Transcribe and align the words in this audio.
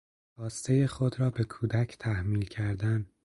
خواستهی 0.35 0.87
خود 0.87 1.19
رابه 1.19 1.43
کودک 1.43 1.97
تحمیل 1.99 2.45
کردن 2.45 3.05